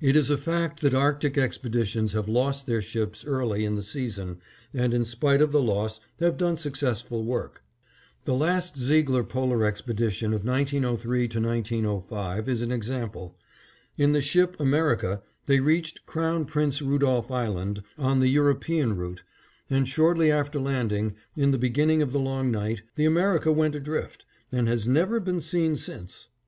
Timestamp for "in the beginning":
21.36-22.02